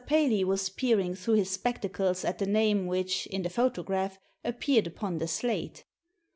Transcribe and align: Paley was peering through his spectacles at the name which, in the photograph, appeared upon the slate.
Paley 0.07 0.43
was 0.43 0.67
peering 0.67 1.13
through 1.13 1.35
his 1.35 1.51
spectacles 1.51 2.25
at 2.25 2.39
the 2.39 2.47
name 2.47 2.87
which, 2.87 3.27
in 3.27 3.43
the 3.43 3.51
photograph, 3.51 4.17
appeared 4.43 4.87
upon 4.87 5.19
the 5.19 5.27
slate. 5.27 5.85